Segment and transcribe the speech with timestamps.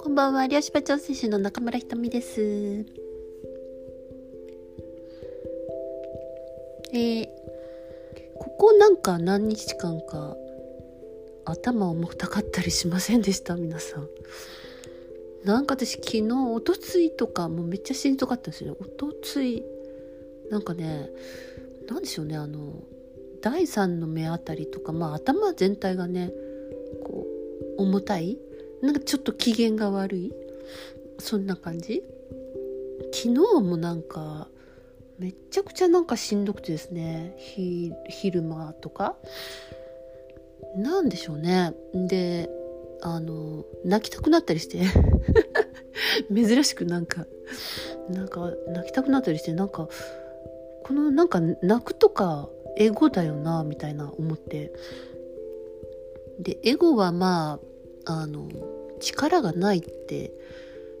[0.00, 2.40] こんばんは、漁師場調整士の中村ひとみです。
[2.40, 7.26] えー、
[8.38, 10.34] ここなんか何日間か
[11.44, 13.56] 頭重たかったりしませんでした？
[13.56, 14.08] 皆さん。
[15.44, 19.62] なんか私昨日おとついとかもうめっちゃしんどかったんですよねおとつい
[20.50, 21.10] なんかね
[21.86, 22.82] 何でしょうねあの
[23.44, 26.32] 第三の目あたりとかまあ頭全体がね
[27.04, 27.26] こ
[27.78, 28.38] う重たい？
[28.80, 30.32] なんかちょっと機嫌が悪い？
[31.18, 32.02] そんな感じ？
[33.12, 34.48] 昨日もなんか
[35.18, 37.36] めっちゃくちゃなんかしんどくてですね。
[38.08, 39.16] 昼間とか。
[40.74, 41.74] なんでしょうね。
[41.92, 42.48] で
[43.02, 44.84] あの泣きたくなったりして。
[46.34, 47.26] 珍しくなんか
[48.08, 49.88] なんか泣きたくなったりしてなんか
[50.82, 54.72] このなんか泣くとかエゴだよなみたいな思って
[56.38, 57.58] でエゴはま
[58.06, 58.48] ああの
[59.00, 60.32] 力がないって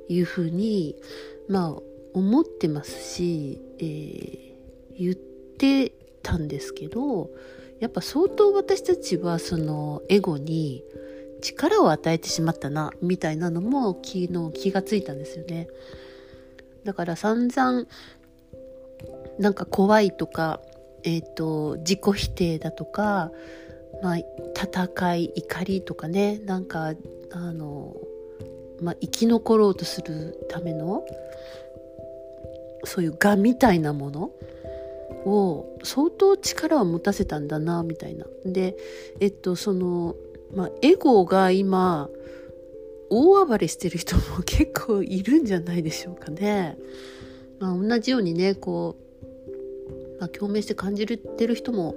[0.08, 0.96] いうふうに
[1.48, 1.82] まあ
[2.14, 4.54] 思ってますし、えー、
[4.98, 7.30] 言ってたんですけど
[7.80, 10.84] やっぱ相当私たちはそのエゴに
[11.42, 15.68] 力を与えてしまったなみたいなのも昨日気がついたんですよね。
[16.84, 17.86] だから散々
[19.38, 20.60] なんか怖いとか
[21.04, 23.30] えっ、ー、と自己否定だとか、
[24.02, 26.94] まあ、戦い怒りとかねなんか
[27.30, 27.94] あの、
[28.80, 31.04] まあ、生き残ろうとするための
[32.84, 34.30] そういう我みたいなもの
[35.26, 38.26] を相当力を持たせたんだなみたいな。
[38.44, 38.76] で
[39.20, 40.16] えっとその、
[40.54, 42.08] まあ、エゴが今
[43.10, 46.76] 大暴れしてる人も結構いるんじゃないでしょうかね。
[47.58, 49.03] まあ、同じようにねこう
[50.24, 51.94] まあ、共鳴して感じてる人も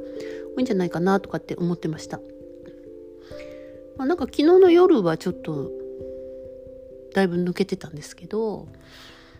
[0.57, 2.19] 多いんじゃないかなとかって思ってました。
[3.95, 5.71] まあ、なんか昨日の夜はちょっと
[7.13, 8.67] だいぶ抜けてたんですけど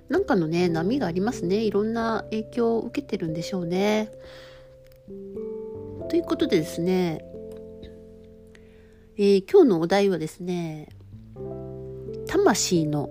[0.10, 4.10] なんかのね波がありますねいろんな影響を受けてるんでしょうね。
[6.10, 7.26] ということでですね、
[9.18, 10.88] えー、今日のお題はですね
[12.28, 13.10] 魂の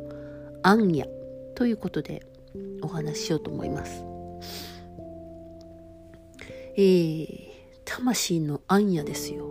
[0.62, 1.08] 暗夜
[1.54, 2.26] ということで
[2.80, 4.15] お話ししようと思います。
[6.76, 7.36] えー、
[7.84, 9.46] 魂の暗夜ですよ。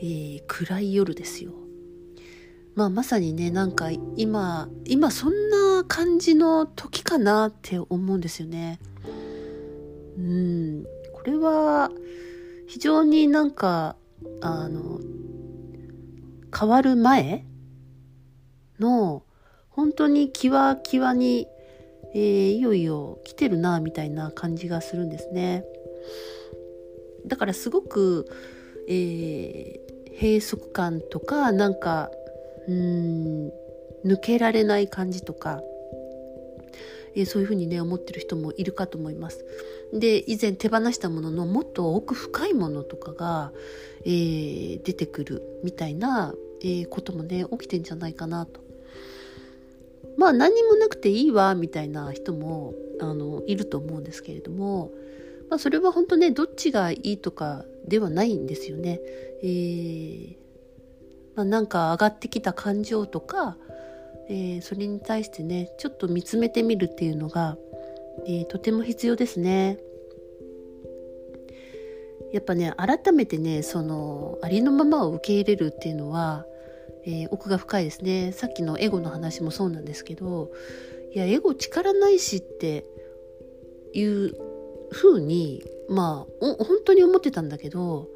[0.00, 1.52] えー、暗い夜ですよ。
[2.74, 8.78] まあまさにね、なんか今、今そんな感じの時かなって思うんですよね。
[10.16, 11.90] うん、これは
[12.68, 13.96] 非常になんか、
[14.40, 15.00] あの、
[16.56, 17.44] 変わる前
[18.78, 19.24] の
[19.68, 21.48] 本当にキワキワに、
[22.14, 25.64] えー、いよいよ来てるなみたいな感じがするんですね。
[27.26, 28.26] だからすごく、
[28.88, 32.10] えー、閉塞感とかなんか
[32.66, 33.52] うん
[34.04, 35.62] 抜けられない感じとか、
[37.14, 39.44] えー、そういうふうにね思ってる人もいるかと思います。
[39.92, 43.52] で以前手放したもののもっと奥深いものとかが、
[44.04, 48.60] えー、出てくるみたいな、え、こともね起きてんじゃないかなと。
[50.16, 54.90] まあ何にもなくていいわみたいな人もあのいると思うんですけれども
[55.50, 59.00] まあ、それは本当ねどっちがいいとかではないんですよね。
[59.42, 60.36] えー
[61.38, 63.56] まあ、なんか上がってきた感情とか、
[64.28, 67.56] えー、それに対してねちょっと見つめてみるっていうのが、
[68.26, 69.78] えー、とても必要ですね。
[72.32, 76.44] やっぱね改めてねそのありのままを受け入れるっていうのは、
[77.04, 80.50] えー、奥が深いですねさっきのエゴの話もそうなんですけど
[81.14, 82.84] いやエゴ力ないしって
[83.94, 84.34] いう
[84.90, 88.08] ふうにまあ本当に思ってたんだけど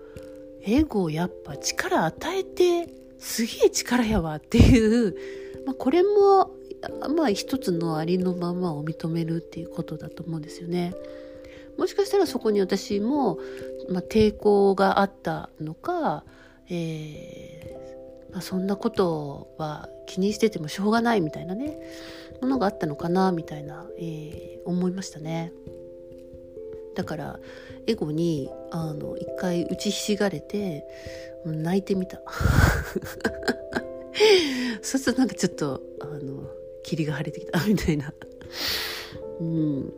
[0.64, 2.88] エゴやっぱ力与えて
[3.18, 5.16] すげえ力やわっていう、
[5.66, 6.50] まあ、これも
[7.14, 10.94] まあ一つのありのままを認めるっていうことだと思うんですよね。
[11.78, 13.38] もしかしたらそこに私も、
[13.88, 16.24] まあ、抵抗があったのか、
[16.68, 21.78] えーまあ、そんなことは気にしててもしょうがないみたいなね
[22.40, 25.52] ものがあったのかなみたいな、えー、思いましたね。
[26.94, 27.40] だから
[27.86, 30.86] エゴにあの一回打ちひしがれて
[31.44, 32.22] 泣いてみた。
[34.82, 36.50] そうするとなんかちょっとあの
[36.82, 38.12] 霧が晴れてきたみたいな。
[39.40, 39.92] うん。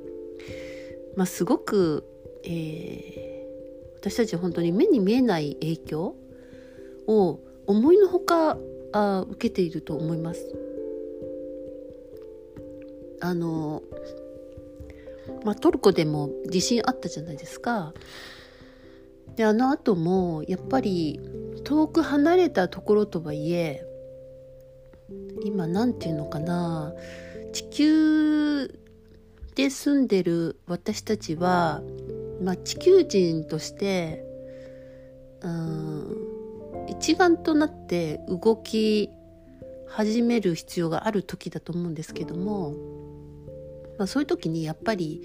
[1.17, 2.05] まあすごく、
[2.44, 6.17] えー、私たち本当に目に見えない影響
[7.06, 8.58] を思いのほか
[8.93, 10.47] あ受けていると思います。
[13.20, 13.82] あの
[15.44, 17.93] まあ、トルコでも地震あったじゃないですか。
[19.37, 21.21] であの後もやっぱり
[21.65, 23.85] 遠く離れたところとはいえ
[25.43, 26.93] 今何て言うのかな
[27.53, 28.69] 地球
[29.56, 31.82] で住んでる私たちは、
[32.41, 34.25] まあ、地球人として
[35.41, 36.25] うん
[36.88, 39.11] 一丸となって動き
[39.88, 42.75] 始める必要がある時だと思うんですけども、
[43.99, 45.23] まあ、そういう時にやっぱり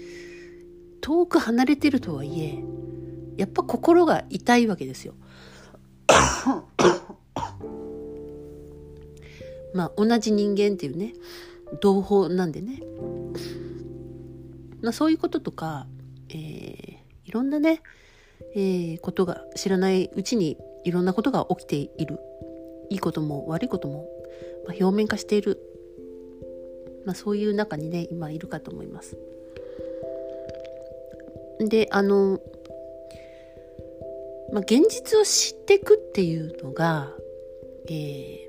[1.00, 2.62] 遠く離れてるとはいえ
[3.36, 5.14] やっぱ心が痛いわけですよ。
[9.72, 11.14] まあ同じ人間っていうね
[11.80, 12.82] 同胞なんでね、
[14.82, 15.86] まあ、そういうこととか、
[16.28, 17.80] えー、いろんなね、
[18.54, 22.18] えー、ことが知らないうちにいろんなことが起きている
[22.90, 24.08] いいことも悪いことも、
[24.66, 25.60] まあ、表面化している、
[27.04, 29.16] まあ、そういう中にね今いるかと思います。
[31.60, 32.40] であの、
[34.52, 37.12] まあ、現実を知っていくっていうのが、
[37.88, 38.48] え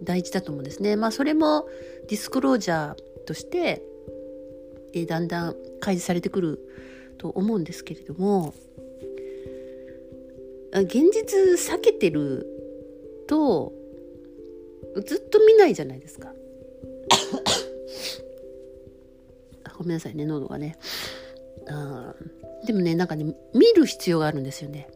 [0.00, 0.96] ー、大事だと思うんですね。
[0.96, 1.68] まあそれも
[2.08, 3.82] ディスクロージャーとして、
[4.92, 6.58] えー、だんだん開示されてくる
[7.18, 8.54] と思うんですけれども
[10.72, 12.46] 現実避けてる
[13.26, 13.72] と
[15.04, 16.32] ずっと見ないじゃないですか。
[19.88, 20.76] めんなさいね喉がね。
[21.68, 22.14] あ
[22.66, 24.88] でもねなんかね見る必要があるんですよね。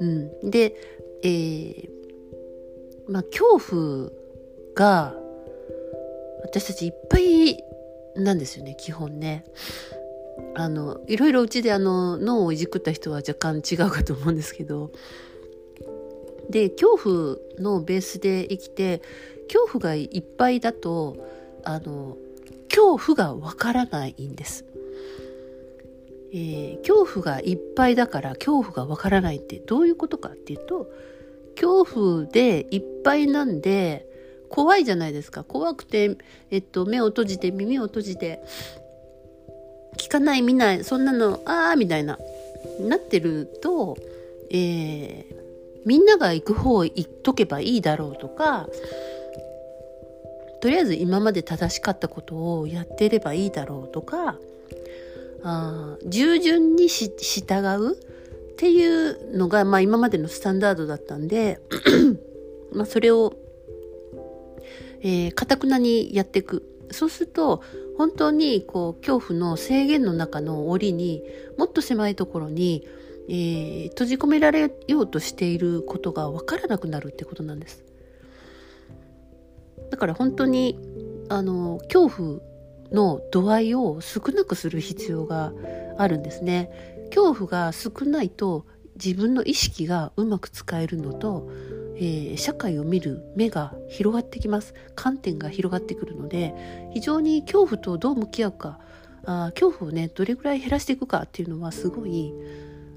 [0.00, 0.74] うん、で、
[1.22, 1.88] えー、
[3.08, 4.10] まあ恐怖
[4.74, 5.14] が
[6.42, 7.62] 私たちいっぱい
[8.16, 9.44] なんですよね基本ね。
[10.54, 14.90] あのいろいろうちであの脳をいじくった人は若干違うかと思うんですけど
[16.50, 19.02] で恐怖のベースで生きて
[19.46, 21.16] 恐怖がいっぱいだと
[21.64, 22.16] あの
[22.74, 24.64] 恐怖がわからないんです。
[26.32, 30.90] えー、恐怖がいっぱいだから恐怖がわからないってどういうことかっていうと
[31.54, 34.06] 恐怖でいっぱいなんで
[34.48, 36.16] 怖いじゃないですか怖くて、
[36.50, 38.42] えっと、目を閉じて耳を閉じて
[39.98, 42.18] 聞かない見ないそんなのああみたいな
[42.80, 43.98] なってると、
[44.50, 45.24] えー、
[45.84, 48.68] みんなが行く方行っとけばいいだろうとか
[50.62, 54.38] とりあえず今まで正しかったことをやっていればいいだろうとか
[55.42, 57.16] あ従順に従
[57.84, 61.58] うっていうのが、まあ、今までのスタンダードだったんで
[62.72, 63.34] まあそれを
[65.34, 66.62] かたくなにやっていく
[66.92, 67.60] そうすると
[67.98, 71.24] 本当にこう恐怖の制限の中の檻に
[71.58, 72.86] もっと狭いところに、
[73.28, 77.82] えー、閉じ込められようとしていることが分からなくなるってことなんです。
[79.90, 80.78] だから本当に
[81.28, 82.40] あの恐怖
[82.92, 85.52] の度合いを少なくする必要が
[85.98, 86.70] あるんですね。
[87.10, 88.66] 恐怖が少ないと
[89.02, 91.50] 自分の意識がうまく使えるのと、
[91.96, 96.54] えー、社会を見る目が広がってきます観点が広がってくるので
[96.94, 98.78] 非常に恐怖とどう向き合うか
[99.24, 102.32] あ恐怖をねどれぐらい減らしていくかっていうのはすごい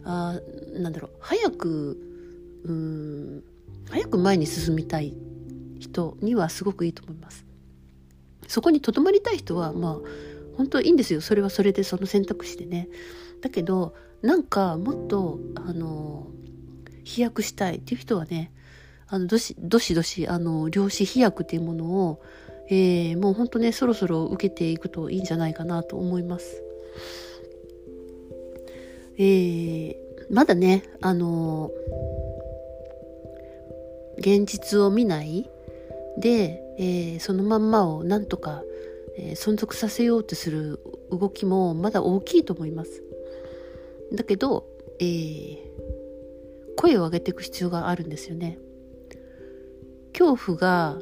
[0.03, 0.39] あ
[0.73, 1.97] なんだろう早く
[2.63, 3.43] うん
[3.89, 5.15] 早く前に進みたい
[5.79, 7.45] 人にはすごくいいと思います。
[8.47, 9.97] そこにとどまりたい人はまあ
[10.57, 12.89] 本当いいんですよそれはそれでその選択肢でね。
[13.41, 16.27] だけどなんかもっとあの
[17.03, 18.51] 飛躍したいっていう人はね
[19.07, 22.21] あのどしどしどしあの量子飛躍っていうものを、
[22.69, 26.61] えー、もうほんとねそろそろ受けていくといいんじゃないかなと思います。
[29.17, 29.95] えー、
[30.29, 31.71] まだねあの
[34.17, 35.49] 現実を見ない
[36.17, 38.63] で、えー、そのまんまをなんとか、
[39.17, 40.79] えー、存続させようとする
[41.11, 43.03] 動きもまだ大きいと思います。
[44.13, 44.67] だけど、
[44.99, 45.57] えー、
[46.77, 48.59] 声を上げていく必要があるんですよね。
[50.13, 50.99] 恐怖が、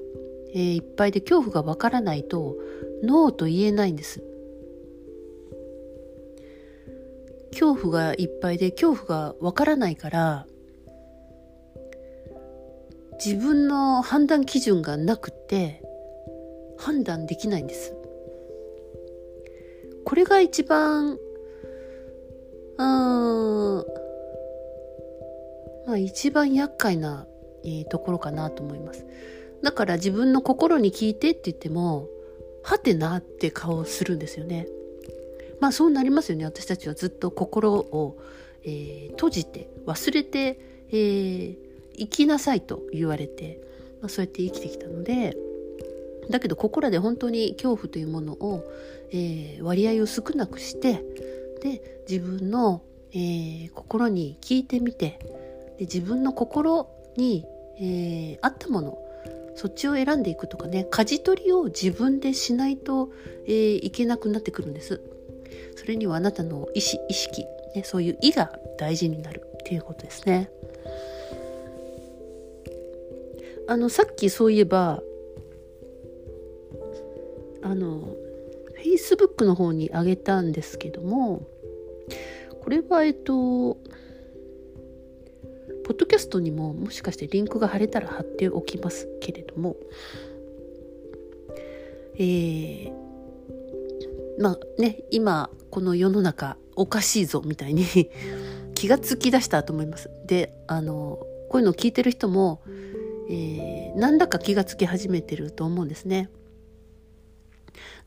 [0.53, 2.55] えー、いっぱいで恐怖がわからないと
[3.03, 4.23] ノーと言えないんです。
[7.51, 10.47] 恐怖がいっぱいで恐怖がわからないから
[13.23, 15.81] 自分の判断基準がなくて
[16.77, 17.93] 判断できないんです。
[20.05, 21.17] これが一番
[22.77, 23.85] うん
[25.85, 27.27] まあ一番厄介な、
[27.63, 29.05] え、ところかなと思います。
[29.61, 32.07] だから自分の心に聞いてって言っても
[32.63, 34.67] はてなって顔をするんですよね。
[35.59, 38.17] まあそうなりますよね私たちはずっと心を、
[38.63, 41.57] えー、閉じて忘れて、えー、
[41.97, 43.59] 生きなさいと言われて、
[44.01, 45.35] まあ、そうやって生きてきたので
[46.29, 48.63] だけどここらで本当に恐怖というものを、
[49.11, 51.03] えー、割合を少なくして
[51.61, 52.81] で自分の、
[53.11, 55.19] えー、心に聞いてみて
[55.77, 57.45] で自分の心に、
[57.77, 58.97] えー、合ったもの
[59.55, 63.11] そっちを選んでいくとかね舵取りを自分でしないと、
[63.45, 65.01] えー、いけなくなってくるんです。
[65.75, 67.45] それにはあなたの意思意識、
[67.75, 70.49] ね、そういう意が大事になるっていうことですね。
[73.67, 75.01] あのさっきそういえば
[77.61, 78.15] あの
[78.83, 81.47] Facebook の方にあげたんですけども
[82.61, 83.77] これはえっと
[85.85, 89.75] ポッドキャストにももしかしてリンクが貼れたら貼っておきますけれども
[92.15, 92.93] えー、
[94.39, 97.85] まあね今この世の中おかしいぞみたいに
[98.75, 100.09] 気がつきだしたと思います。
[100.25, 102.61] であのこういうのを聞いてる人も、
[103.33, 106.29] えー、何らか気がつき始めてると思うんですね。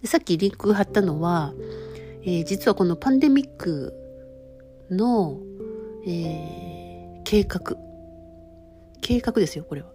[0.01, 1.53] でさっきリンク貼ったのは、
[2.23, 3.93] えー、実はこのパンデミック
[4.89, 5.41] の、
[6.07, 7.77] えー、計画。
[9.01, 9.89] 計画ですよこれは。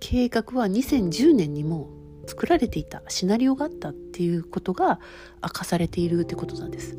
[0.00, 1.88] 計画は2010年にも
[2.26, 5.00] 作られていたシナリオがあったっていうことが
[5.42, 6.98] 明かされているってことなんです。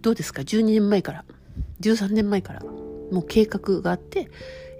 [0.00, 1.24] どうですか？12年前から。
[1.80, 4.30] 13年前からもう計画があって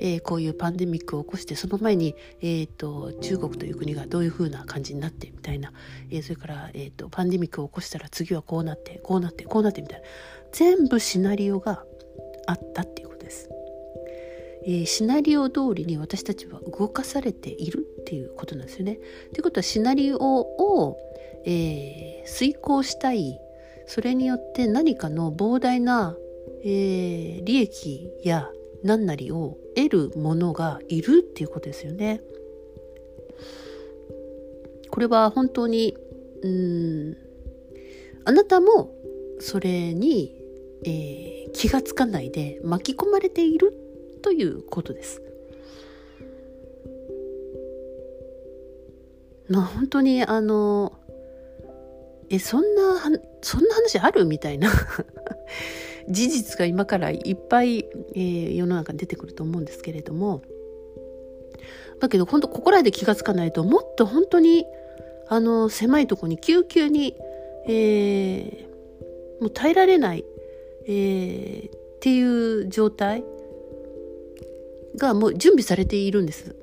[0.05, 5.73] えー、こういうパンデミックを起こしてその前に、えーと、中国という国がどういう風な感じになってみたいな、
[6.11, 10.07] えー、それから、えーと、パンデミックを起こしたら次はこうなってこうなってこうなってみたいな
[10.51, 11.85] 全部シナリオが
[12.49, 13.49] あったっていうことです。
[14.65, 18.99] えー、シナリオ通りに私たちは動かされているっていうことなんですよね。
[19.33, 20.99] ということはシナリオを、
[21.45, 23.39] えー、遂行したい
[23.87, 26.17] それによって何かの膨大な、
[26.65, 28.49] えー、利益や
[28.83, 32.21] 何なりを得るものがいるっていうことですよね。
[34.91, 35.97] これは本当に
[36.43, 37.17] うん
[38.25, 38.95] あなたも
[39.41, 40.37] それに、
[40.85, 43.73] えー、気がつかないで巻き込まれている
[44.23, 45.23] ということです。
[49.49, 50.93] まあ本当にあの
[52.29, 53.01] えそんな
[53.43, 54.25] そんな話ある？
[54.25, 54.71] みたいな
[56.09, 60.43] 事実が今からいっぱい、えー、世の中に出てくると思うんですけれども
[62.01, 64.67] だけど本当ここらで気が付かないともっと本当に
[65.29, 67.17] あの狭いとこに救急に、
[67.67, 70.25] えー、もう耐えられない、
[70.87, 73.25] えー、っていう状態
[74.97, 76.57] がもう準備されているんです。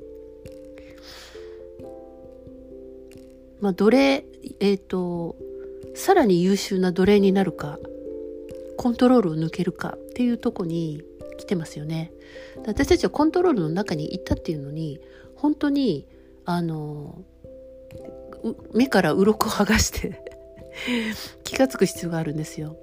[3.62, 4.26] まあ、奴隷、
[4.60, 5.36] えっ、ー、と、
[5.96, 7.78] さらに優秀な奴隷になるか、
[8.80, 11.04] コントロールを抜けるかっていうとこに
[11.38, 12.14] 来てますよね。
[12.66, 15.02] 私たちはコントロールの中に行ったっていうのに
[15.36, 16.08] 本当に
[16.46, 17.22] あの
[18.74, 20.24] 目から鱗を剥がして
[21.44, 22.78] 気が付く必要があるんですよ。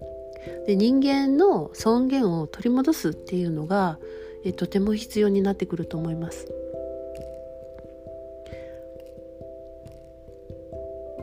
[0.66, 3.98] で人間の尊厳を取り戻すっていうのが
[4.44, 6.46] えとても必要になってくると思います。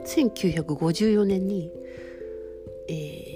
[0.06, 1.72] 1954年に、
[2.88, 3.33] えー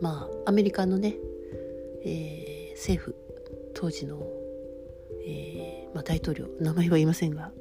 [0.00, 1.16] まあアメリカのね、
[2.04, 3.16] えー、政府
[3.74, 4.26] 当時の、
[5.26, 7.52] えーまあ、大統領名前は言いませんが、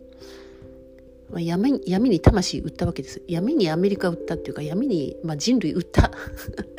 [1.29, 3.21] まあ、闇闇に魂売ったわけです。
[3.27, 6.11] 闇にアメリカ売ったっていうか闇に、まあ、人類売った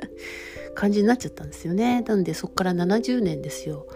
[0.75, 2.03] 感じになっちゃったんですよね。
[2.03, 3.87] なんでそこから70年ですよ、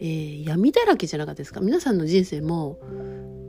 [0.00, 1.60] えー、闇だらけじゃなかったですか？
[1.60, 2.78] 皆さんの人生も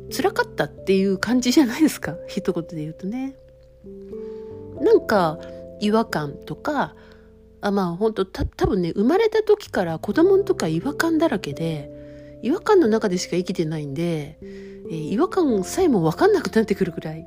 [0.09, 2.17] 辛かったっていう感じじゃないですか？
[2.27, 3.36] 一言で言うとね。
[4.81, 5.39] なんか
[5.81, 6.95] 違和感とか
[7.61, 11.91] あまあ本当た多分ね生まれた時から子供の時は違和感だらけで
[12.43, 17.25] 違和感の中でしか生きてないんで、えー、違和感さえも分かんなくなってくるぐらい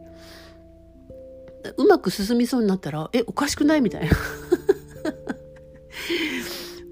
[1.76, 4.16] うまく進みそうになったらえおかしくないみたいな。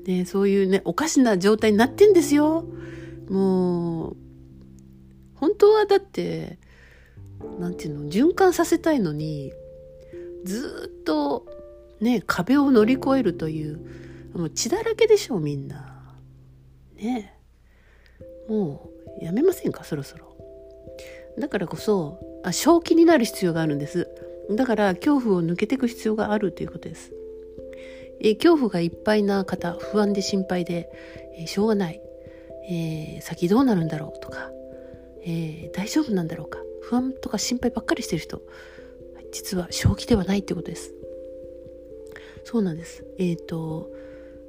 [0.04, 2.64] ね、そういうねおかしな状態になってんですよ。
[3.28, 4.16] もう
[5.34, 6.58] 本当はだって
[7.58, 9.52] 何て言うの循環させたいのに
[10.44, 11.46] ずっと
[12.00, 13.80] ね壁を乗り越えるという
[14.34, 16.04] もう血だらけでしょうみんな。
[16.96, 17.34] ね。
[18.48, 18.90] も
[19.20, 20.36] うやめませんかそろそろ。
[21.38, 24.08] だからこそあ正気になる必要があるんです。
[24.50, 27.12] だから恐怖を抜けていく必要があるということです。
[28.20, 30.90] え恐怖がいっぱいな方不安で心配で、
[31.36, 32.00] えしょうがない、
[32.68, 34.50] えー、先どうなるんだろうとか、
[35.24, 36.58] えー、大丈夫なんだろうか。
[36.82, 38.40] 不安とか心配ばっかりしてる人
[39.30, 40.94] 実は正気ではないってことです。
[42.48, 43.04] そうなんです。
[43.18, 43.90] えっ、ー、と、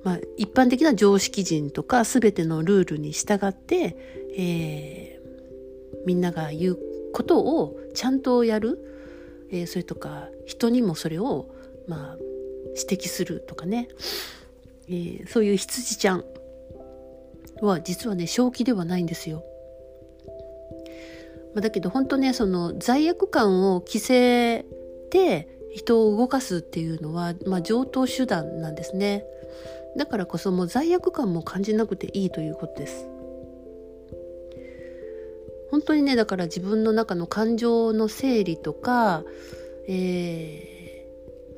[0.06, 3.98] まあ、一般的な常識人とか全てのルールに従って、
[4.38, 6.80] えー、みんなが言う
[7.12, 8.80] ことをちゃんとやる、
[9.52, 11.50] えー、それとか人にもそれを、
[11.90, 12.18] まあ、
[12.90, 13.90] 指摘するとかね、
[14.88, 16.24] えー、そういう羊ちゃん
[17.60, 19.44] は実はね正気ではないんですよ。
[21.54, 24.64] まあ、だけど本当ねその罪悪感を着せ
[25.10, 29.26] て人を動かすっていうのは、まあ、上等手段なんですね。
[29.98, 33.08] だからこそもう罪悪感も感じなくていいということです。
[35.72, 39.24] 本当にねだから自分の中の感情の整理とか、
[39.88, 41.06] え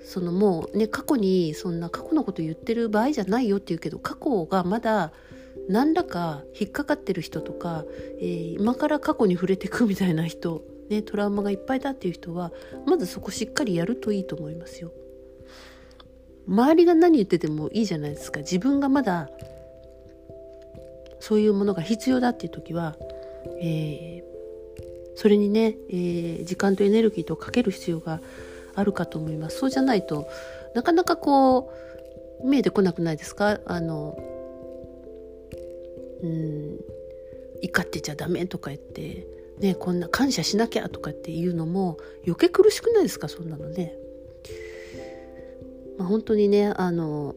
[0.01, 5.13] ー、そのもうね過去にそんな過去のこと言ってる場合じゃないよって言うけど過去がまだ
[5.69, 7.85] 何らか引っかかってる人とか、
[8.19, 12.51] えー、今から過去に触れていくみたいな人、ね、トラウマがいっぱいだっていう人は
[12.85, 14.91] まずそこしっかりやるといいと思いますよ。
[16.47, 18.41] 周りが何言っててもいいじゃないですか。
[18.41, 19.29] 自分がまだ
[21.19, 22.97] そういうものが必要だっていう時は、
[23.61, 24.23] えー、
[25.15, 28.19] それにね、えー、時間とエネルギーとかける必要が
[28.75, 29.59] あるかと思います。
[29.59, 30.27] そうじゃないと
[30.75, 31.71] なかなかこ
[32.43, 33.61] う見えてこなくないですか？
[33.65, 34.17] あの
[36.23, 36.79] うん
[37.63, 39.27] 怒ってちゃダメとか言って
[39.61, 43.27] ねこんな感謝しなきゃとかっていうのも余計苦しくないですか？
[43.29, 43.95] そんなのね。
[45.97, 47.35] まあ、本当にねあの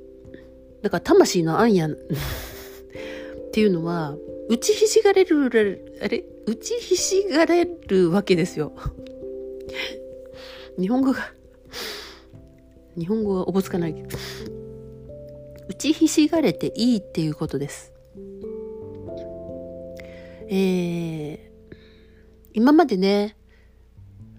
[0.83, 1.87] だから魂の暗夜
[3.49, 4.17] っていうのは
[4.49, 6.25] 打ちひしがれるあれ？
[6.47, 8.73] 打ちひしがれるわけですよ。
[10.79, 11.33] 日本語が
[12.99, 14.05] 日本語はおぼつかない
[15.69, 17.93] 打ちひしがれていいっていうことです。
[20.49, 21.39] えー、
[22.55, 23.37] 今までね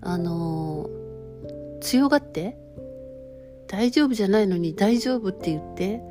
[0.02, 2.58] あのー、強がって
[3.68, 6.02] 大丈夫じゃないのに大丈夫って言って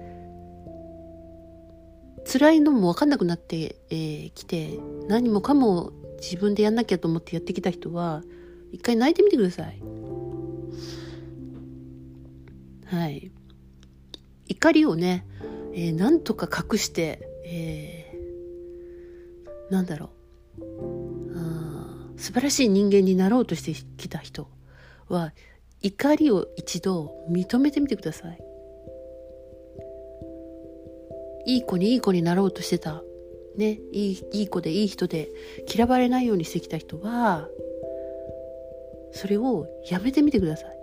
[2.30, 8.22] 辛いのも分かんなくなってき、えー、て何もかも自分でやんなきゃと思ってやってきた人は
[8.72, 9.80] 一回泣いてみてください。
[12.86, 13.30] はい。
[14.48, 15.26] 怒りをね、
[15.72, 20.10] えー、なんとか隠して、えー、なんだろ
[20.58, 20.93] う
[22.24, 24.48] 素晴らしい人間になろうとしてきた人
[25.10, 25.34] は
[25.82, 28.38] 怒りを一度認めてみてください。
[31.44, 33.02] いい子にいい子になろうとしてた、
[33.58, 35.28] ね、いいいい子でいい人で
[35.70, 37.46] 嫌われないようにしてきた人は、
[39.12, 40.78] それをやめてみてください。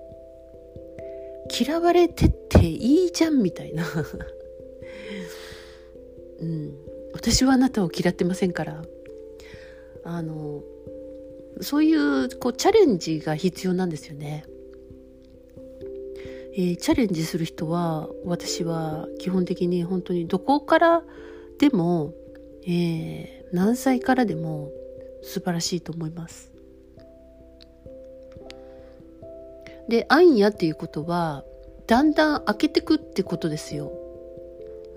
[1.60, 3.84] 嫌われてっていいじゃんみたいな
[6.40, 6.76] うん。
[7.14, 8.84] 私はあなたを嫌ってませんから。
[10.04, 10.62] あの、
[11.62, 14.46] そういうこうチャレンジが必要なんですよね。
[16.54, 21.04] えー、チャレンジする人は私は基本的に本当にどこから
[21.60, 22.14] でも、
[22.68, 24.70] えー、何歳からでも
[25.22, 26.52] 素晴らしいと思います。
[29.88, 31.44] で暗夜っていうことは
[31.88, 33.92] だんだん明けてくってことですよ。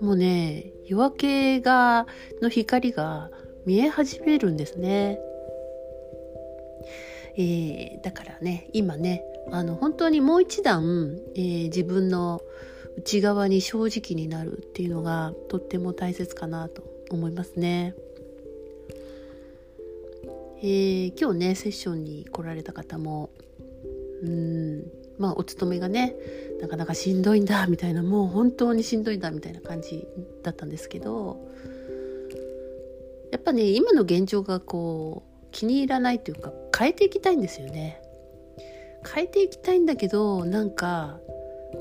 [0.01, 2.05] もうね夜明けが
[2.41, 3.29] の光が
[3.65, 5.19] 見え始めるんですね。
[7.37, 12.41] えー、だからね今ねあの本当にもう一段、えー、自分の
[12.97, 17.93] 内側に正直になるっていうのがとっても大切かなと思いますね。
[20.59, 23.29] えー、今日ねセッションに来られた方も
[24.23, 24.83] うん
[25.19, 26.15] まあお勤めがね
[26.61, 30.07] なかなかしんどいんだみたいなもう本当にしんどいんだみたいな感じ
[30.43, 31.37] だったんですけど
[33.31, 38.01] やっぱね今の現状がこう気に入らないというか変えていきたいんですよね。
[39.13, 41.19] 変えていきたいんだけどなんか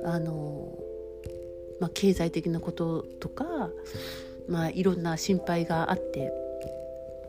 [0.04, 0.78] あの、
[1.80, 3.70] まあ、経済的なこととか、
[4.46, 6.30] まあ、いろんな心配があって、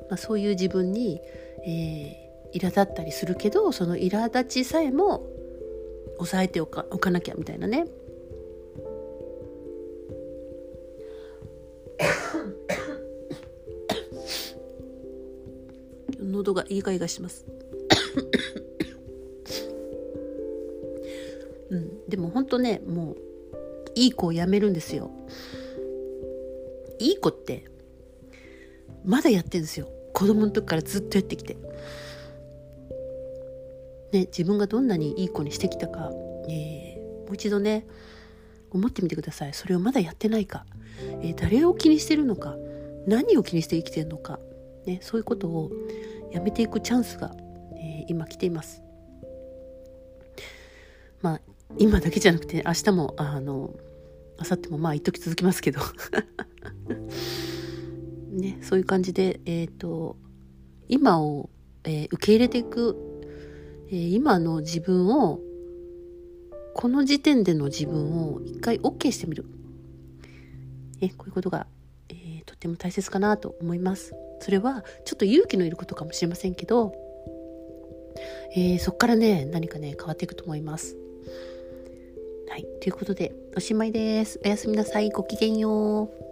[0.09, 1.21] まあ、そういう自分に、
[1.65, 5.25] えー、苛立ったりするけどその苛立ちさえも
[6.17, 7.85] 抑えておかおかなきゃみたいなね。
[16.35, 17.45] 喉がいいかいがします。
[21.69, 23.17] うん、でも本当ねもう
[23.95, 25.11] いい子をやめるんですよ。
[26.99, 27.65] いい子って
[29.03, 29.87] まだやってんですよ。
[30.13, 31.57] 子供の時からずっとやってきて。
[34.11, 36.11] ね自分がどんなにいい子にしてきたか、
[36.47, 37.85] えー、もう一度ね
[38.71, 39.53] 思ってみてください。
[39.53, 40.65] それをまだやってないか、
[41.21, 42.55] えー、誰を気にしてるのか。
[43.07, 44.39] 何を気にして生きてるのか、
[44.85, 45.71] ね、そういうことを
[46.31, 47.35] やめていくチャンスが、
[47.75, 48.81] えー、今来ています
[51.21, 51.41] まあ
[51.77, 53.73] 今だけじゃなくて明日もあの
[54.39, 55.79] 明後日もまあ一時続きますけど
[58.31, 60.17] ねそういう感じでえ、ー、と
[60.87, 61.49] 今を、
[61.83, 62.95] えー、受け入れていく、
[63.87, 65.39] えー、今の自分を
[66.75, 69.45] この時点での自分を一回 OK してみる。
[71.01, 71.67] えこういうことが、
[72.09, 74.13] えー、とっても大切かなと思います。
[74.39, 76.93] それはちょっと勇気のいることかもしれませんけど、
[78.55, 80.95] えー、そこからね、何かね、変わっていくと思います。
[82.49, 82.65] はい。
[82.81, 84.39] ということで、おしまいです。
[84.45, 85.09] おやすみなさい。
[85.09, 86.24] ごきげんよう。